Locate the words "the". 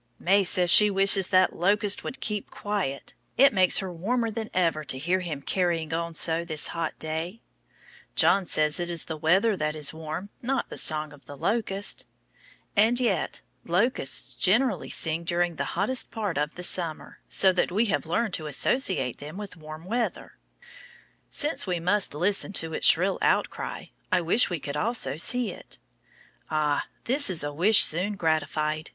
9.05-9.15, 10.69-10.75, 11.27-11.37, 15.57-15.65, 16.55-16.63